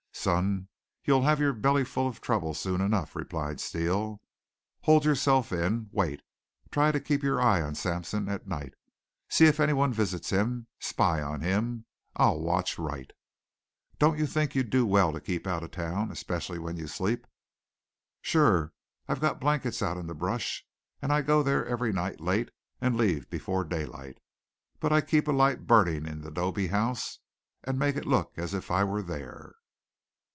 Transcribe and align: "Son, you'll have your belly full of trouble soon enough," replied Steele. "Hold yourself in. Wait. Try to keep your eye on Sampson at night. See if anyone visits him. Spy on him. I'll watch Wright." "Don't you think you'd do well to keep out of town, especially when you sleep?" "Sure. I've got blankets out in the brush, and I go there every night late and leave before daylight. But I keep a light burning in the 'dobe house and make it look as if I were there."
"Son, 0.13 0.67
you'll 1.03 1.23
have 1.23 1.39
your 1.39 1.51
belly 1.51 1.83
full 1.83 2.07
of 2.07 2.21
trouble 2.21 2.53
soon 2.53 2.79
enough," 2.79 3.15
replied 3.15 3.59
Steele. 3.59 4.21
"Hold 4.81 5.03
yourself 5.03 5.51
in. 5.51 5.89
Wait. 5.91 6.21
Try 6.69 6.91
to 6.91 6.99
keep 6.99 7.23
your 7.23 7.41
eye 7.41 7.59
on 7.59 7.73
Sampson 7.73 8.29
at 8.29 8.45
night. 8.45 8.75
See 9.29 9.45
if 9.45 9.59
anyone 9.59 9.91
visits 9.91 10.29
him. 10.29 10.67
Spy 10.77 11.23
on 11.23 11.41
him. 11.41 11.85
I'll 12.15 12.39
watch 12.39 12.77
Wright." 12.77 13.09
"Don't 13.97 14.19
you 14.19 14.27
think 14.27 14.53
you'd 14.53 14.69
do 14.69 14.85
well 14.85 15.11
to 15.11 15.19
keep 15.19 15.47
out 15.47 15.63
of 15.63 15.71
town, 15.71 16.11
especially 16.11 16.59
when 16.59 16.77
you 16.77 16.85
sleep?" 16.85 17.25
"Sure. 18.21 18.73
I've 19.07 19.21
got 19.21 19.41
blankets 19.41 19.81
out 19.81 19.97
in 19.97 20.05
the 20.05 20.13
brush, 20.13 20.63
and 21.01 21.11
I 21.11 21.23
go 21.23 21.41
there 21.41 21.65
every 21.65 21.91
night 21.91 22.21
late 22.21 22.51
and 22.79 22.95
leave 22.95 23.27
before 23.27 23.63
daylight. 23.63 24.19
But 24.79 24.91
I 24.93 25.01
keep 25.01 25.27
a 25.27 25.31
light 25.31 25.65
burning 25.65 26.05
in 26.05 26.21
the 26.21 26.29
'dobe 26.29 26.67
house 26.69 27.17
and 27.63 27.79
make 27.79 27.95
it 27.95 28.05
look 28.05 28.33
as 28.37 28.53
if 28.53 28.69
I 28.69 28.83
were 28.83 29.01
there." 29.01 29.55